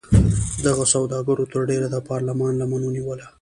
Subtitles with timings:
[0.65, 3.25] دغو سوداګرو تر ډېره د پارلمان لمن ونیوله.